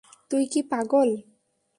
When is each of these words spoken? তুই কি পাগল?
তুই 0.31 0.43
কি 0.51 0.61
পাগল? 0.71 1.09